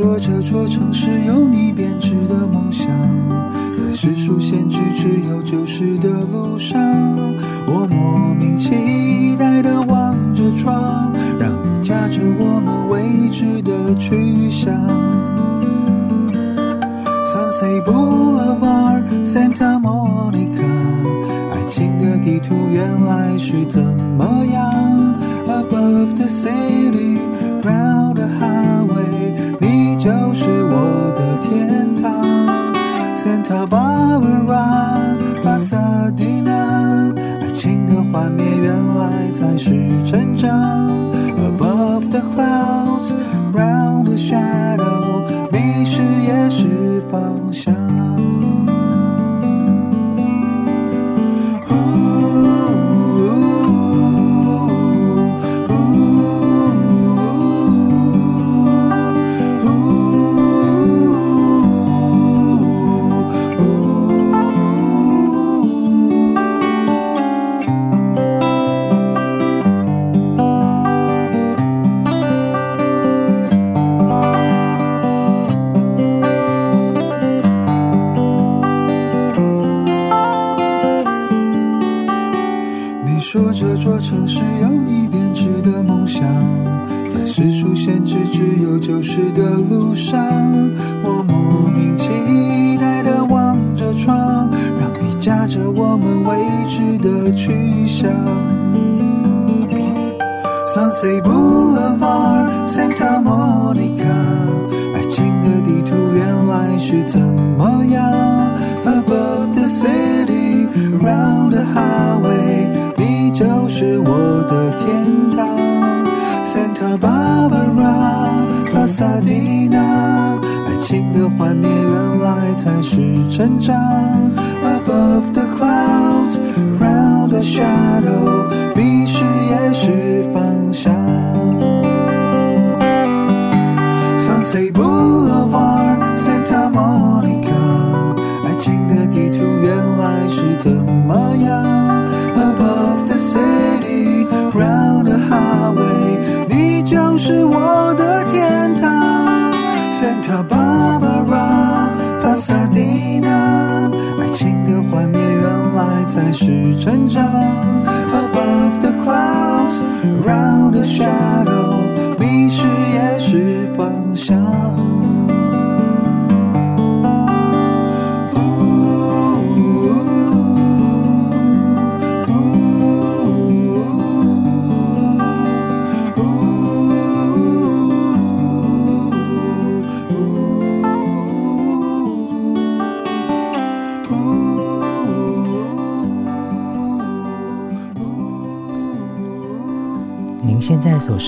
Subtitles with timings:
[0.00, 1.39] 说这座城市有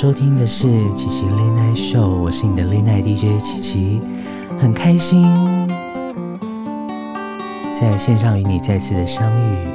[0.02, 4.02] 收听的是琪琪 l a t Night Show，我是你的 l a t Night DJ 琪琪，
[4.58, 5.24] 很开心
[7.72, 9.68] 在线上与你再次的相遇。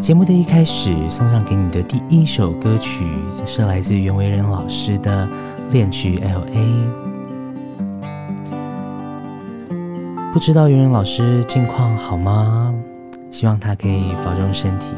[0.00, 3.06] 节目的一开始送上给你的第一首歌曲，
[3.46, 5.28] 是来自袁惟仁老师的
[5.72, 6.58] 《恋曲 LA》。
[10.32, 12.74] 不知道袁仁老师近况好吗？
[13.30, 14.88] 希望他可以保重身体。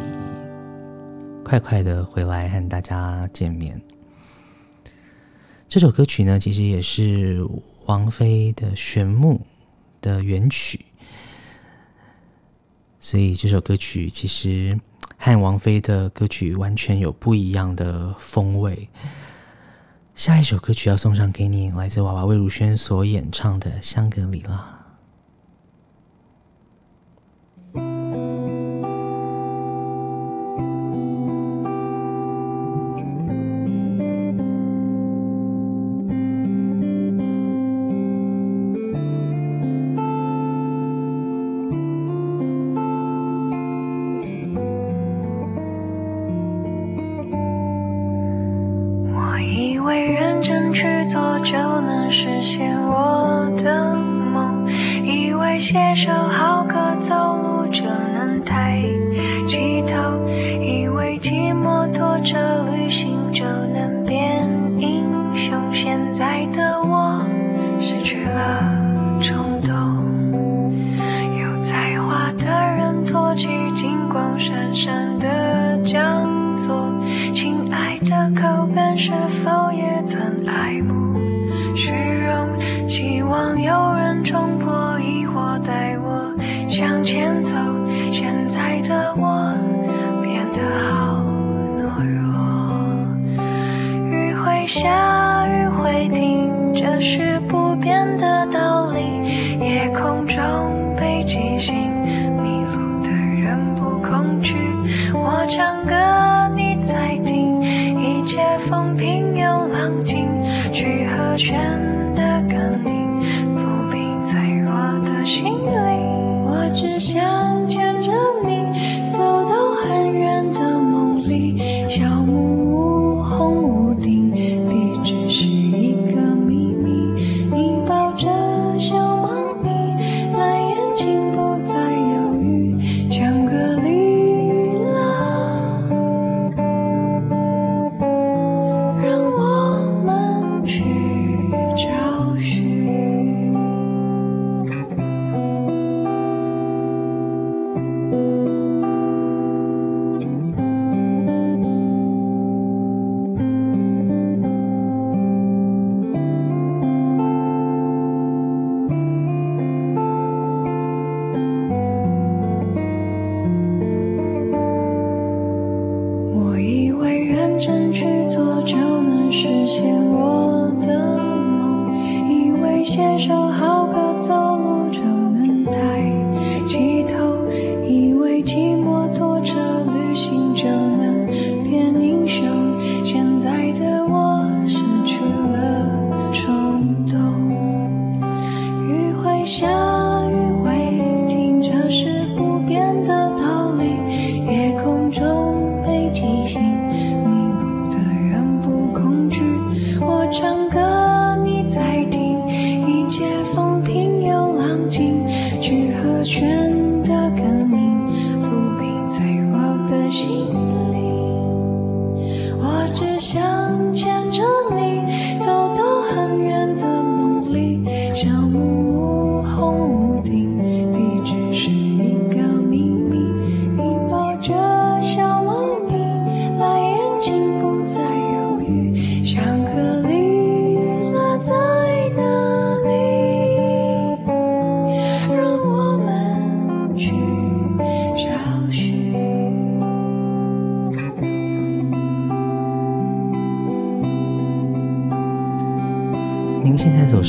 [1.44, 3.78] 快快的回来和大家见面。
[5.74, 7.44] 这首歌曲呢，其实也是
[7.86, 9.34] 王菲的《玄木》
[10.00, 10.84] 的原曲，
[13.00, 14.78] 所以这首歌曲其实
[15.18, 18.88] 和王菲的歌曲完全有不一样的风味。
[20.14, 24.78] 下一首歌曲要送上给你，来自娃娃魏如萱所演唱的《香格里拉》。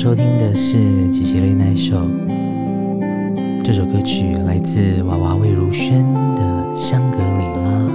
[0.05, 2.07] 收听的是吉西利那首
[3.63, 6.03] 这首歌曲来自娃娃魏如萱
[6.35, 7.89] 的香格里拉。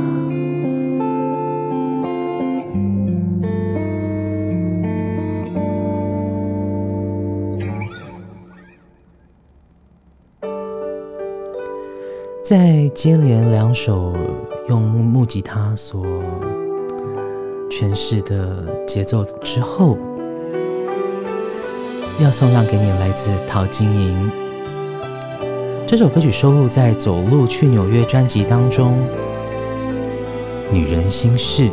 [12.42, 14.12] 在接连两首
[14.68, 16.04] 用木吉他所
[17.70, 20.09] 诠释的节奏之后。
[22.20, 24.30] 要送让给你来自陶晶莹。
[25.86, 28.94] 这首歌曲收录在走路去纽约专辑当中。
[30.70, 31.70] 女人心事。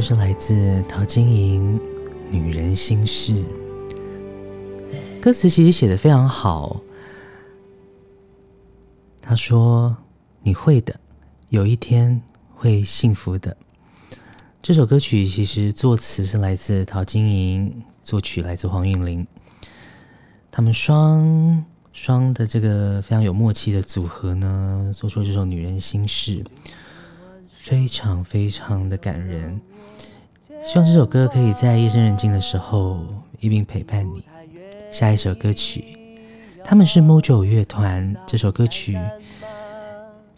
[0.00, 1.78] 就是来自陶晶莹
[2.30, 3.34] 《女人心事》，
[5.20, 6.80] 歌词其实写得非常好。
[9.20, 9.94] 她说
[10.42, 10.98] ：“你会的，
[11.50, 12.22] 有一天
[12.54, 13.54] 会幸福的。”
[14.62, 19.26] 这首歌曲其实作词是来自陶晶莹，作曲来自黄韵玲。
[20.50, 26.42] 他们双双的这个非常有默契的组合呢，做出这首《女人心事》。
[27.62, 29.60] 非常非常的感人，
[30.64, 33.06] 希望这首歌可以在夜深人静的时候
[33.38, 34.24] 一并陪伴你。
[34.90, 35.84] 下一首歌曲，
[36.64, 38.98] 他们是 Mojo 乐团，这首歌曲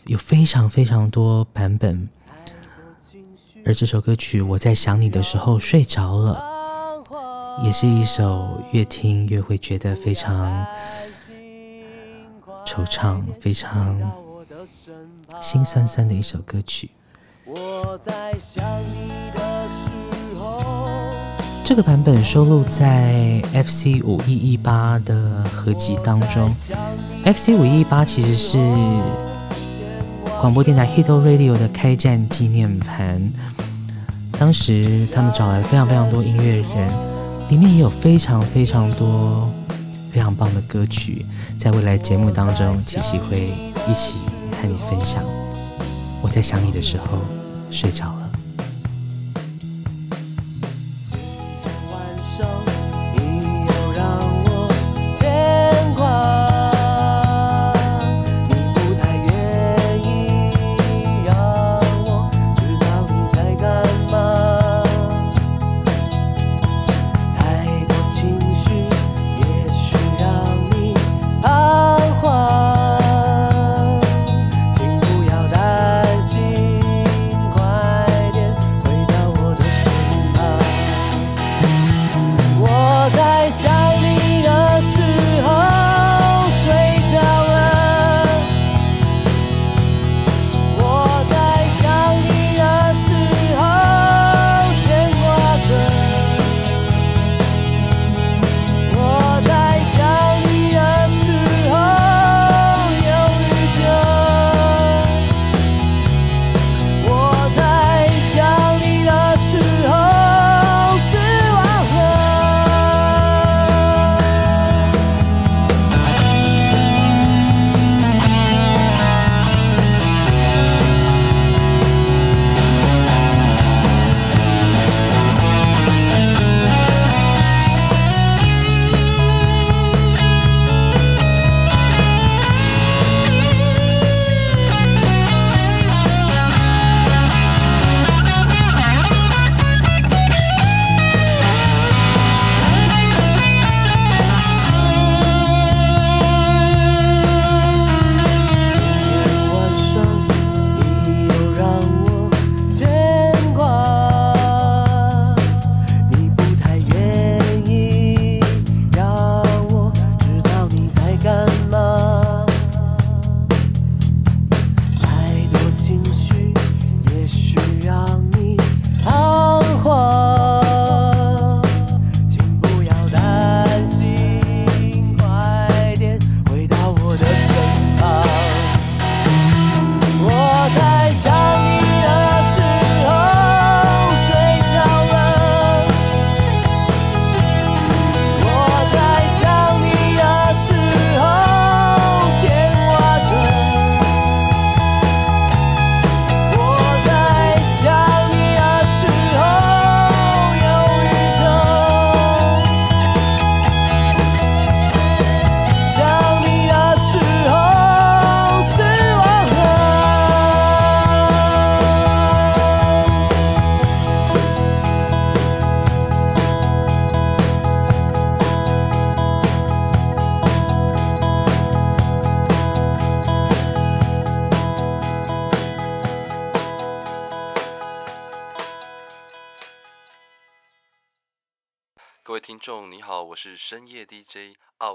[0.04, 2.08] 有非常非常多版本，
[3.64, 6.44] 而这首歌曲我在想你的时候睡着了，
[7.62, 10.66] 也是一首越听越会觉得非常
[12.66, 13.96] 惆怅、非常
[15.40, 16.90] 心酸酸的一首歌曲。
[17.54, 19.90] 我在想你的时
[20.38, 20.62] 候，
[21.62, 26.50] 这个版本收录在 FC 五一一八的合集当中。
[27.26, 28.56] FC 五一一八其实是
[30.40, 33.30] 广播电台 Hito Radio 的开战纪念盘。
[34.38, 36.92] 当时他们找来非常非常多音乐人，
[37.50, 39.52] 里面也有非常非常多
[40.10, 41.26] 非常棒的歌曲。
[41.58, 43.52] 在未来节目当中，琪琪会
[43.86, 45.22] 一起和你分享。
[46.22, 47.18] 我在想你的时候。
[47.72, 48.21] 睡着了。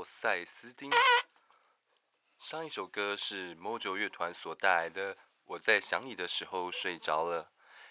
[0.09, 0.89] 塞斯丁。
[2.39, 7.43] 上一首歌是 Mojo 乐团所带来的《我在想你的时候睡着了》，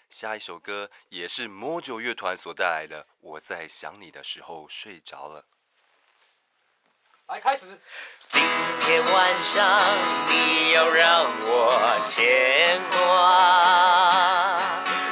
[0.09, 5.41] 下一首歌也是 Mojo 乐团所带来的《我在想你的时候睡着了》。
[7.27, 7.79] 来开始。
[8.27, 8.41] 今
[8.81, 9.63] 天晚上
[10.27, 14.57] 你要让我牵挂，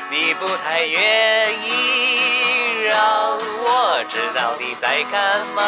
[0.09, 2.54] 你不太愿意
[2.95, 3.03] 让
[3.35, 5.59] 我知道你在干嘛。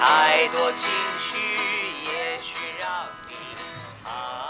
[0.00, 1.58] 太多情绪
[2.04, 2.88] 也许让
[3.28, 3.34] 你。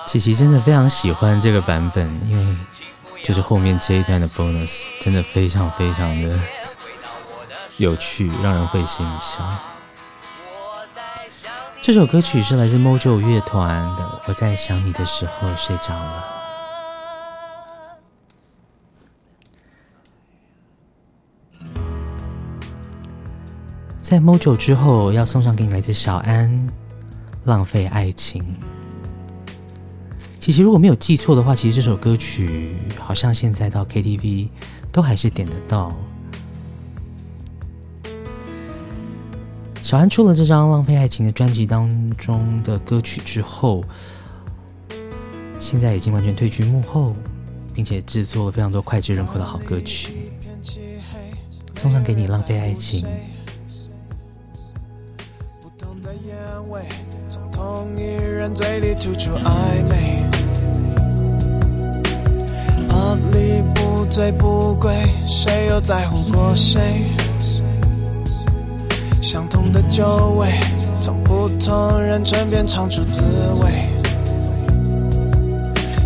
[0.06, 2.56] 琪琪真的非常喜欢这个版本，因为
[3.24, 6.38] 就是后面这一段的 bonus 真的非常非常的。
[7.78, 9.44] 有趣，让人会心一笑。
[11.82, 16.24] 这首歌曲是来自 Mojo 乐团的《我在想你的时候睡着了》。
[24.04, 26.46] 在 Mojo 之后，要送上给你来自小安
[27.44, 28.42] 《浪费爱情》。
[30.38, 34.48] 其实如果没有记错的话，其实这首歌曲好像现在到 KTV
[34.92, 35.90] 都还是点得到。
[39.82, 43.82] 小安出了这张《浪费爱情》的专辑当中的歌曲之后，
[45.58, 47.16] 现在已经完全退居幕后，
[47.72, 50.12] 并且制作了非常多脍炙人口的好歌曲，
[51.74, 53.00] 送上给你《浪费爱情》。
[57.96, 60.22] 一人嘴里吐出暧昧，
[62.88, 64.92] 阿里不醉不归，
[65.24, 67.06] 谁又在乎过谁？
[69.20, 70.48] 相同的酒味，
[71.00, 73.22] 从不同人唇边尝出滋
[73.62, 73.88] 味。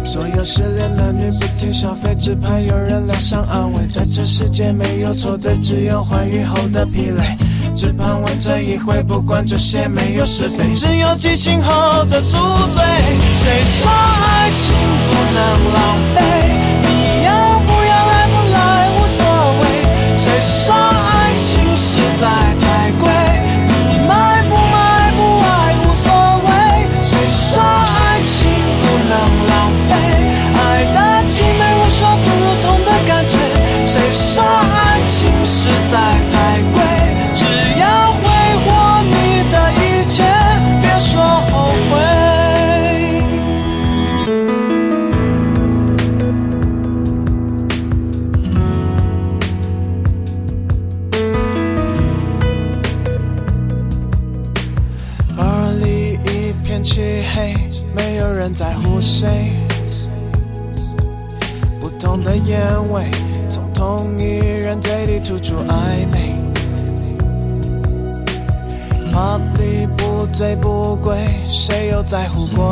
[0.04, 3.86] 所有失恋男女不停消费，只盼有人疗伤安慰。
[3.92, 7.36] 在这世界没有错对，只有欢愉后的疲累。
[7.78, 12.36] 只盼望这一回，不管这些没有是非，只有激情后的宿
[12.72, 12.82] 醉。
[12.82, 14.74] 谁说爱情
[15.08, 16.67] 不能浪费？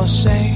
[0.07, 0.55] 谁？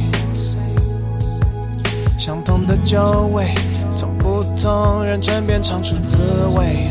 [2.19, 3.53] 相同的酒味，
[3.97, 6.19] 从不同人唇边尝出滋
[6.55, 6.89] 味。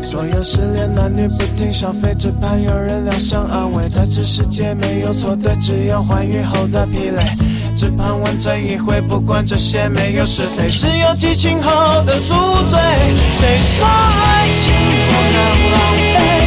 [0.00, 3.88] 所有失恋男女不停消费，只盼有人疗伤安慰。
[3.88, 7.36] 在这世界没有错对，只有欢愉后的疲累。
[7.76, 12.34] 只盼望这一回，不管这些没有是非，只有激情后的宿
[12.68, 12.80] 醉。
[13.32, 14.72] 谁说爱情
[15.08, 15.78] 不能浪
[16.14, 16.37] 费？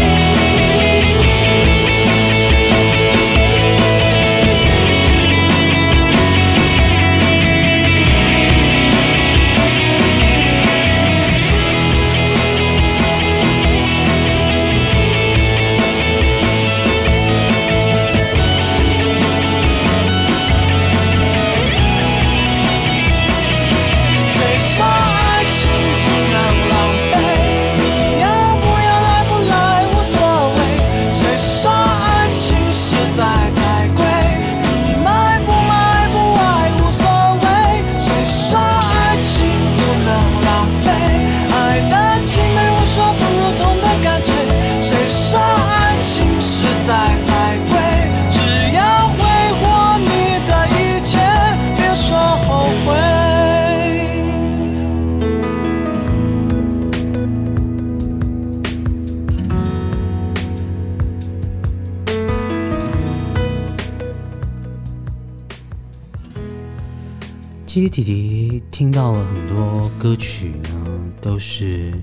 [67.73, 71.93] 其实弟弟听到了很多歌曲呢都是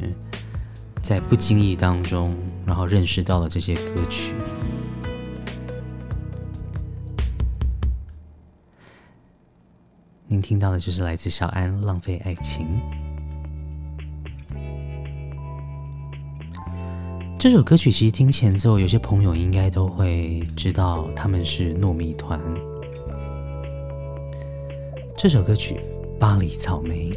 [1.03, 4.33] 在不经意当中然后认识到了这些歌曲。
[10.27, 12.67] 您听到的就是来自小安浪费爱情。
[17.39, 22.41] 这首歌曲其实听前奏有些朋友应该都会知道他们是糯米团。
[25.21, 25.75] 这首歌曲
[26.19, 27.11] 《巴黎草莓》。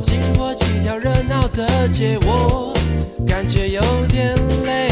[0.00, 2.74] 经过几条热闹的街，我
[3.26, 4.34] 感觉有点
[4.64, 4.90] 累。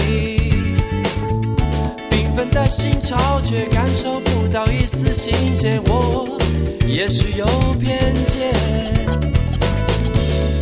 [2.11, 6.38] 缤纷的心潮却感受不到一丝新鲜，我
[6.87, 7.47] 也许有
[7.81, 8.53] 偏见。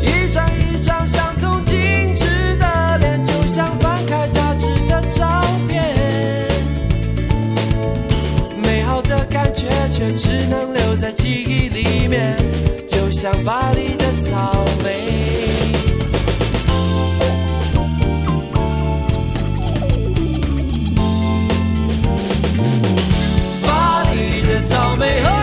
[0.02, 2.24] 一张一张相同精致
[2.56, 5.94] 的脸，就像翻开杂志的照片，
[8.62, 12.36] 美好的感觉却只能留在记忆里面。
[13.26, 14.88] 像巴黎的草莓。
[23.66, 25.35] 巴黎的草莓和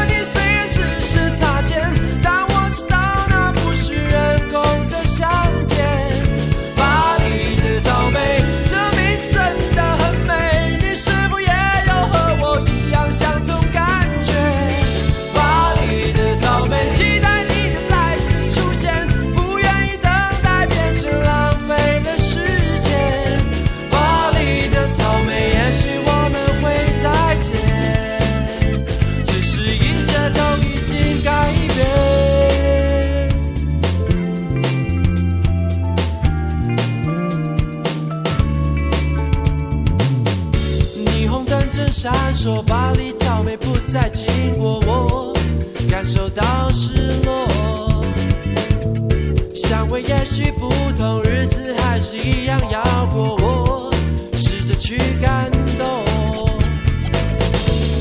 [50.74, 52.82] 不同日子还是一样要
[53.14, 53.94] 过我
[54.34, 56.04] 试着去感动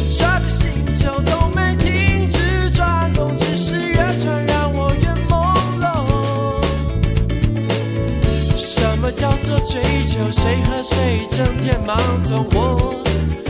[0.08, 6.06] 这个星球从没停止转动只是越转让我越朦胧
[8.56, 12.94] 什么叫做追求谁和谁整天盲从我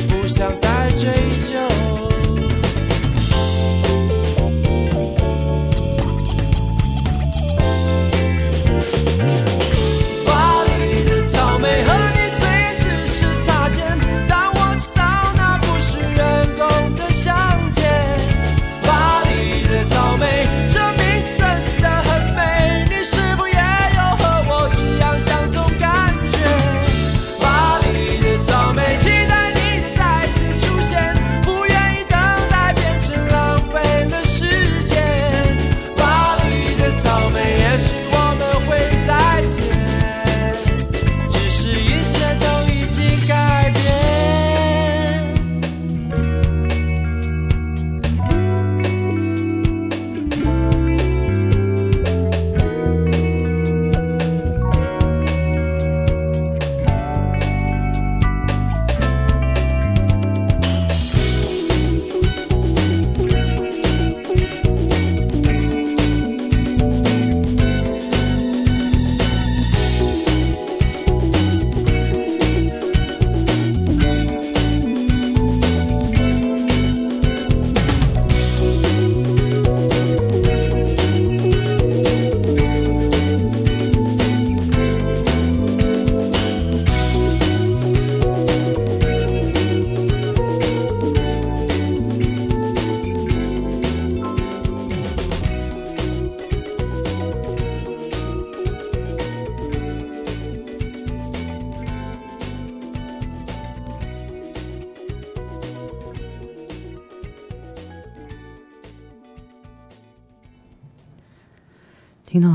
[0.08, 1.08] 不想再追
[1.38, 2.02] 究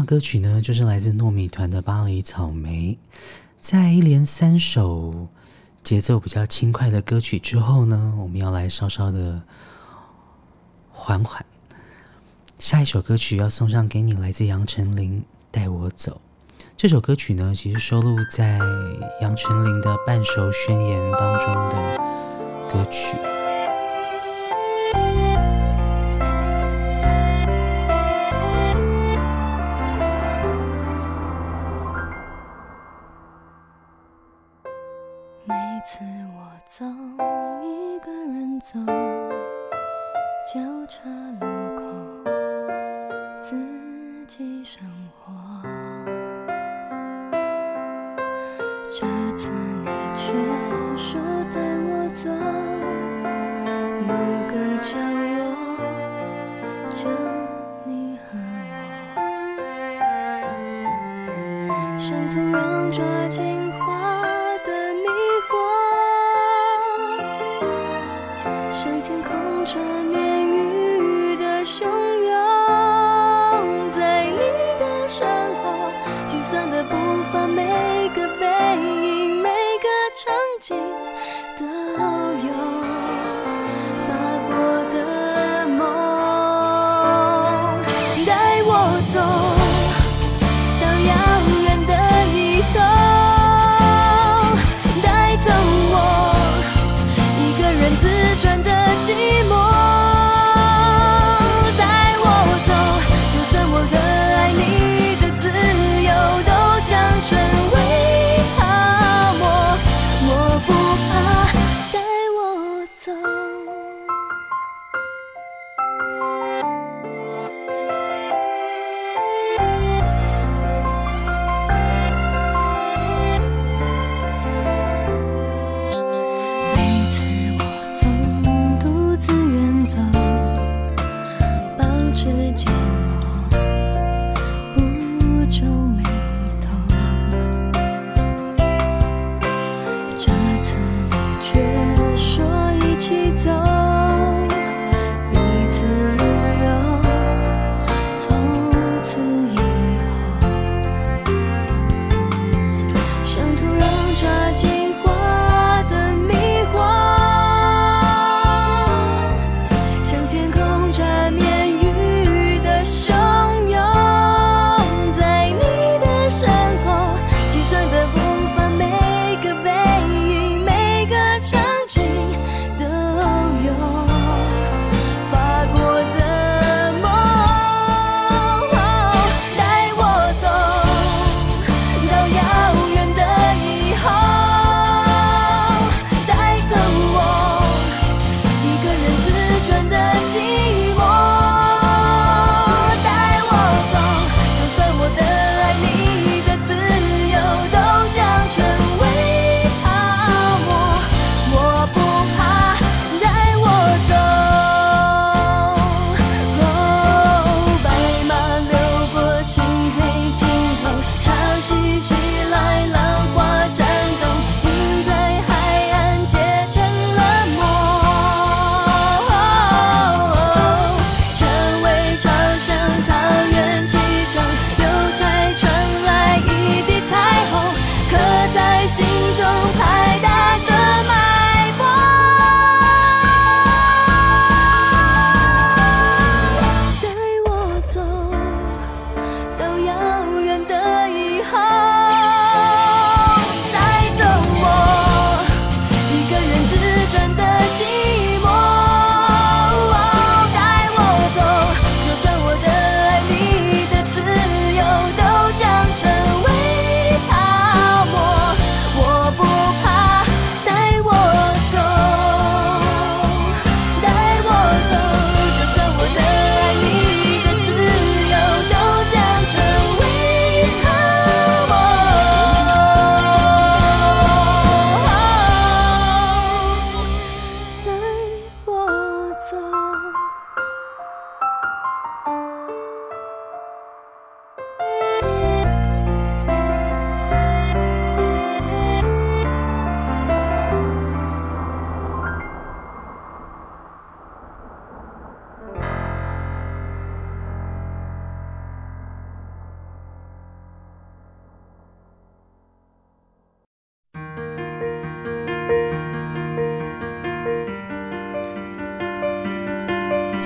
[0.07, 2.97] 歌曲呢，就是来自糯米团的《巴黎草莓》。
[3.59, 5.27] 在一连三首
[5.83, 9.41] 节奏比较轻快的歌曲之后呢，我们要来稍稍的
[10.91, 11.45] 缓缓。
[12.57, 16.21] 下一首歌曲要送上给你，来自杨丞琳《带我走》。
[16.77, 18.57] 这首歌曲呢，其实收录在
[19.21, 21.97] 杨丞琳的《半熟宣言》当中的
[22.71, 23.17] 歌曲。
[36.77, 36.85] 总，
[37.63, 38.77] 一个人走，
[40.53, 41.09] 交叉
[41.41, 41.81] 路口，
[43.41, 43.55] 自
[44.27, 44.87] 己生
[45.17, 45.33] 活。
[48.83, 50.35] 这次你却
[50.95, 51.19] 说
[51.51, 52.29] 带我走，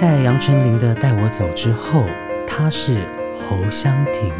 [0.01, 2.03] 在杨丞琳的《带我走》之后，
[2.47, 4.33] 他是侯湘婷。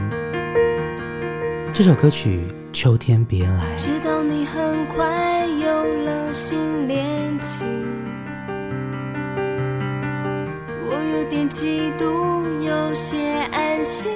[1.71, 2.39] 这首歌曲
[2.76, 3.78] 《秋天别来》。
[3.80, 7.67] 知道你很快有了新恋情，
[10.89, 13.19] 我有点嫉妒，有些
[13.52, 14.12] 安心。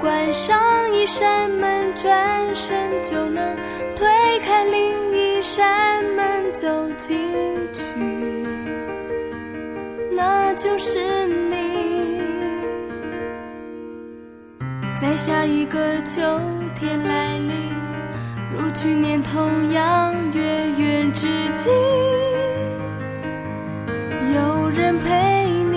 [0.00, 0.58] 关上
[0.92, 3.54] 一扇门，转身就能
[3.94, 4.08] 推
[4.40, 7.16] 开另一扇门，走进
[7.72, 7.82] 去，
[10.58, 12.20] 就是你。
[15.00, 16.20] 在下一个秋
[16.74, 17.52] 天来临，
[18.52, 20.42] 如去年同样月
[20.76, 21.70] 圆之际，
[24.34, 25.76] 有人陪你。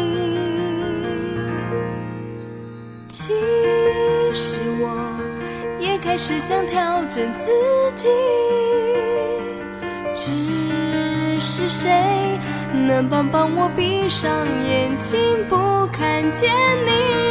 [3.08, 3.34] 其
[4.34, 4.86] 实我
[5.80, 5.98] 也。
[6.04, 7.52] 开始想调整自
[7.96, 8.10] 己，
[10.16, 11.90] 只是谁
[12.74, 15.20] 能帮帮我闭上眼睛
[15.50, 16.50] 不看见
[16.86, 17.31] 你？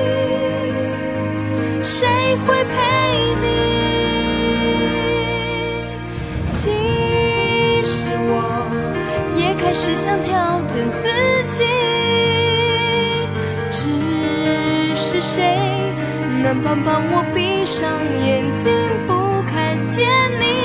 [9.93, 11.03] 只想挑战自
[11.49, 11.65] 己，
[13.73, 15.57] 只是谁
[16.41, 18.71] 能帮帮我闭上眼睛
[19.05, 20.07] 不看见
[20.39, 20.60] 你？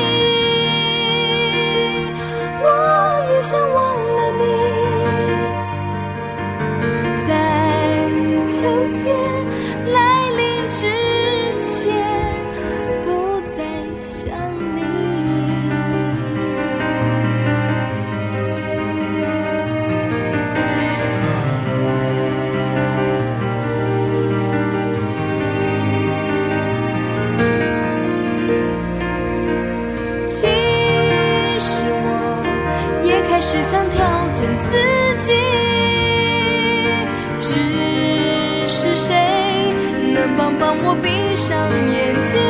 [40.84, 42.45] 我闭上眼睛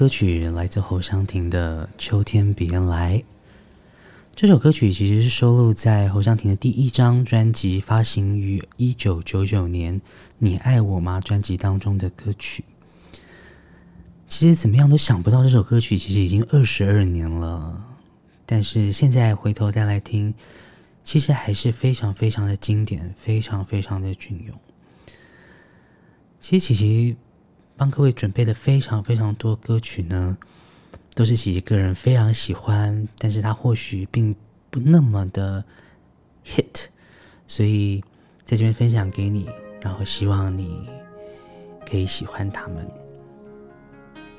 [0.00, 3.18] 歌曲来自侯湘婷的《秋天别来》。
[4.34, 10.00] 这首歌曲其实是收录在侯湘婷的第一张专辑，发行于一九九九年
[10.38, 12.64] 《你爱我吗》专辑当中的歌曲。
[14.26, 17.84] 其实怎么样都想不到，这首歌曲其实已经二十二年了，
[18.46, 20.32] 但是现在回头再来听，
[21.04, 24.58] 其实还是非常非常的经典，非常非常的隽永。
[26.40, 26.74] 其实其
[27.10, 27.16] 实。
[27.80, 30.36] 帮各位准备的非常非常多歌曲呢，
[31.14, 34.36] 都是琪琪个人非常喜欢，但是他或许并
[34.68, 35.64] 不那么的
[36.44, 36.88] hit，
[37.46, 38.04] 所以
[38.44, 39.48] 在这边分享给你，
[39.80, 40.90] 然后希望你
[41.90, 42.86] 可以喜欢他们。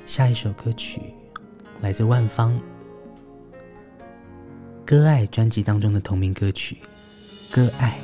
[0.06, 1.02] 下一首歌曲
[1.80, 2.54] 来自万芳
[4.86, 6.78] 《歌爱》专辑当中的同名歌曲
[7.56, 8.00] 《歌爱》。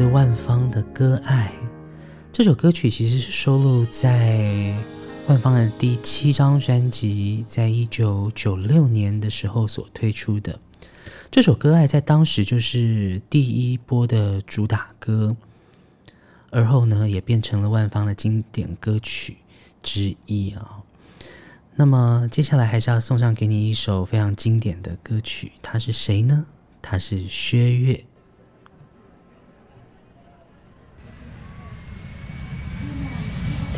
[0.00, 1.52] 自万芳的《歌爱》，
[2.32, 4.74] 这首歌曲其实是收录在
[5.28, 10.58] 万芳的第七张专辑，在一九九六年的时候所推出的。
[11.30, 15.36] 这首《歌爱》在当时就是第一波的主打歌，
[16.48, 19.36] 而后呢也变成了万芳的经典歌曲
[19.82, 20.78] 之一啊。
[21.74, 26.46] 那么接下来还是要送上给你一首非常经典的歌曲，他是谁呢？
[26.80, 28.02] 他是薛岳。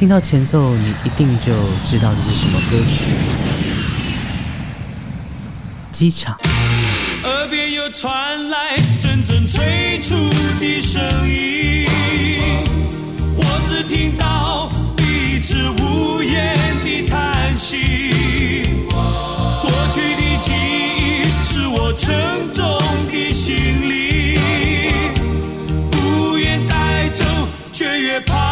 [0.03, 1.53] 听到前奏，你一定就
[1.85, 3.05] 知道这是什么歌曲。
[5.93, 6.37] 机场。
[7.23, 10.17] 耳边又传来阵阵催促
[10.59, 11.87] 的声音，
[13.37, 18.67] 我只听到彼此无言的叹息。
[18.91, 20.51] 过去的记
[20.99, 22.67] 忆是我沉重
[23.09, 24.37] 的行李，
[25.93, 27.25] 不愿带走，
[27.71, 28.52] 却越怕。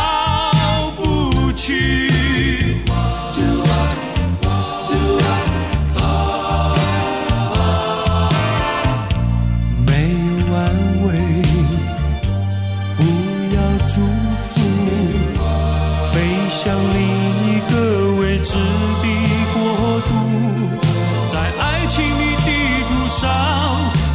[23.20, 23.28] 上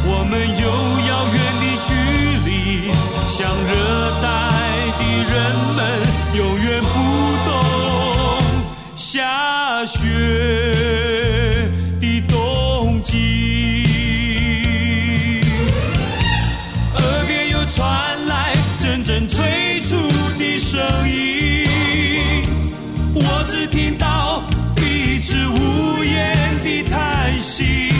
[0.04, 0.66] 我们有
[1.06, 1.94] 遥远的距
[2.44, 2.50] 离
[3.24, 3.70] 像热
[4.20, 4.26] 带
[4.98, 5.34] 的人
[5.76, 5.78] 们
[6.34, 6.90] 永远不
[7.48, 7.48] 懂
[8.96, 10.02] 下雪
[12.00, 13.14] 的冬季
[16.96, 19.94] 耳边又传来阵阵催促
[20.36, 22.42] 的声音
[23.14, 24.42] 我只听到
[24.74, 27.95] 彼此无言的叹息。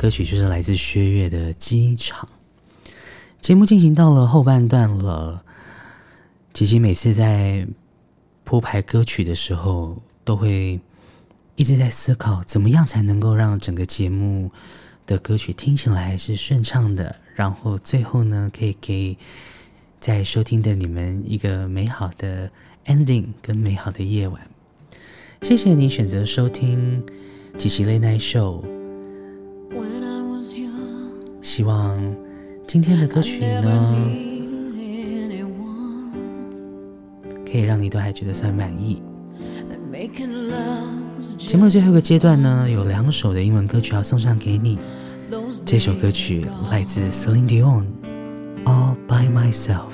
[0.00, 2.26] 歌曲就是来自薛岳的《机场》。
[3.38, 5.44] 节目进行到了后半段了，
[6.54, 7.66] 琪琪每次在
[8.42, 10.80] 铺排歌曲的时候，都会
[11.54, 14.50] 一直在思考，怎么样才能够让整个节目
[15.06, 19.18] 的歌曲听起来是顺畅的，然后最后呢，可以给
[20.00, 22.50] 在收听的你们一个美好的
[22.86, 24.40] ending 跟美好的夜晚。
[25.42, 27.04] 谢谢你选择收听
[27.58, 28.79] 琪琪 Late Night Show，
[31.42, 31.98] 希望。
[32.66, 33.96] 今天的歌曲呢，
[37.44, 39.02] 可以让你都还觉得算满意。
[41.36, 44.78] 节目的最后一个阶段呢，有两首的英文歌曲要送上给你。
[45.66, 47.84] 这首歌曲来自 Celine Dion，
[48.64, 49.90] 《All by Myself》。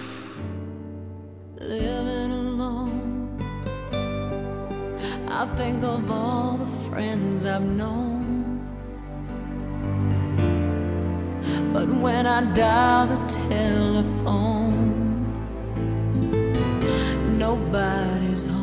[11.76, 13.18] But when I dial the
[13.50, 15.28] telephone,
[17.38, 18.55] nobody's home.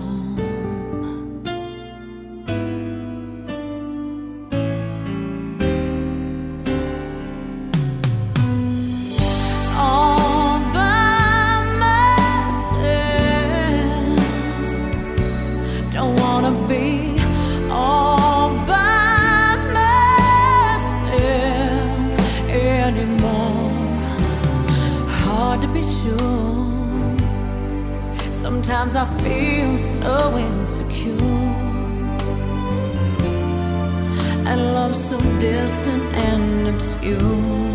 [28.84, 31.14] Sometimes I feel so insecure.
[34.46, 37.73] And love so distant and obscure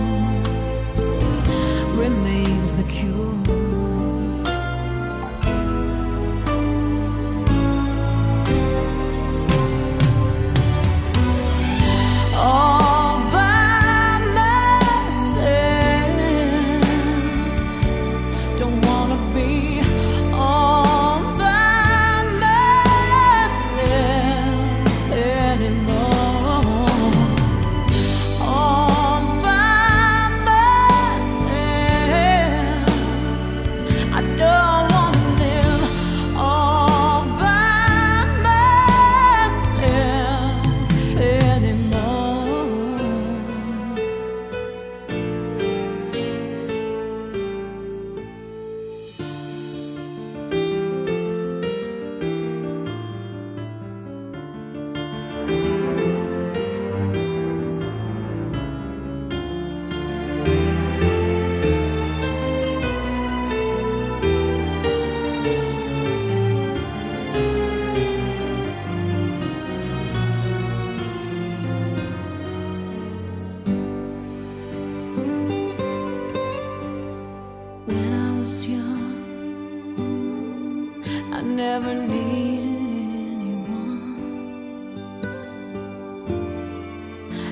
[81.58, 82.88] never needed
[83.34, 84.14] anyone,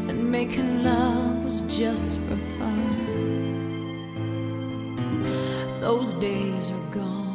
[0.09, 2.85] and making love was just for fun.
[5.81, 7.26] Those days are gone.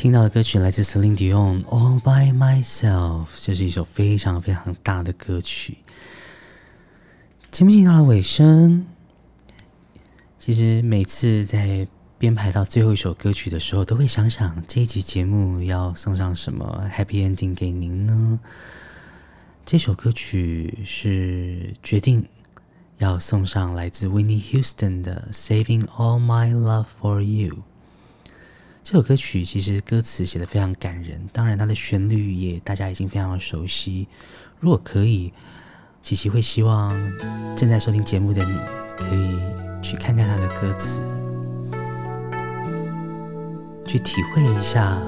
[0.00, 5.76] 听到的歌曲来自 Celine Dion，《All by Myself》，这是一首非常非常大的歌曲。
[7.50, 8.86] 节目进到了尾声，
[10.38, 11.86] 其实每次在
[12.16, 18.40] 编排到最后一首歌曲的时候，都会想想这一集节目要送上什么 Happy Ending 给您呢？
[19.66, 22.26] 这首歌曲是决定
[22.96, 27.56] 要送上来自 Winnie Houston 的《Saving All My Love for You》。
[28.92, 34.08] 这首歌曲其实歌词写得非常感人，当然它的旋律也大家已经非常熟悉。
[34.58, 35.32] 如果可以，
[36.02, 36.90] 琪琪会希望
[37.56, 38.58] 正在收听节目的你，
[38.98, 39.38] 可以
[39.80, 41.00] 去看看它的歌词，
[43.86, 45.00] 去体会一下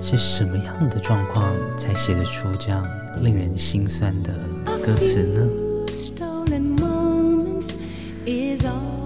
[0.00, 2.82] 是什么样的状况才写得出这样
[3.20, 4.32] 令人心酸的
[4.82, 5.46] 歌词呢？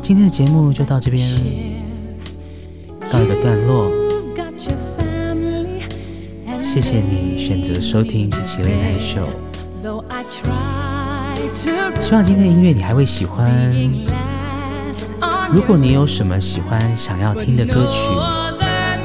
[0.00, 1.69] 今天的节目就到这边。
[3.10, 3.90] 告一个段落，
[6.62, 9.26] 谢谢你选择收听琪琪 Late Night Show。
[11.52, 13.74] 希望今天的音乐你还会喜欢。
[15.52, 18.14] 如果你有什么喜欢想要听的歌曲，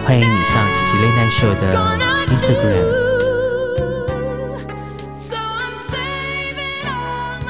[0.05, 1.75] 欢迎你上琪琪 Late Night Show 的
[2.27, 2.85] Instagram，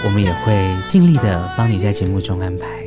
[0.06, 2.85] 我们也会尽力的帮你在节目中安排。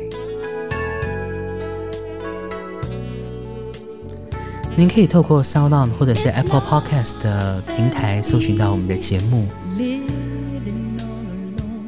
[4.79, 9.45] 您可以透过 SoundOn 或者是 Apple Podcast 的平台搜寻到我们的节目。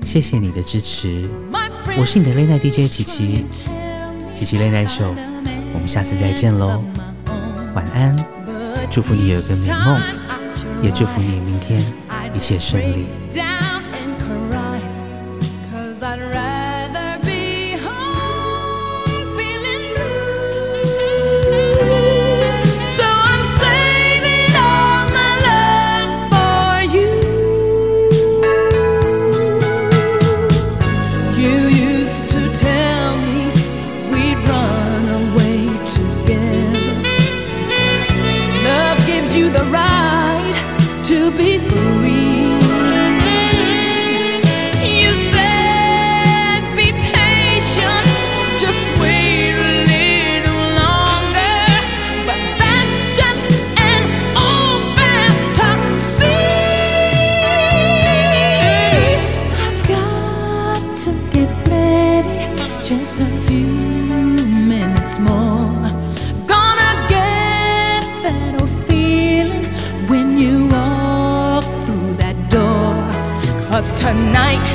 [0.04, 1.26] 谢谢你的支持，
[1.98, 3.46] 我是你的 Night DJ 琪琪，
[4.34, 5.16] 琪琪 Night Show，
[5.74, 6.84] 我们下次再见喽，
[7.74, 8.14] 晚安，
[8.92, 9.98] 祝福你有个美梦，
[10.84, 11.82] 也祝福你明天
[12.36, 13.06] 一切顺利。
[74.14, 74.71] night.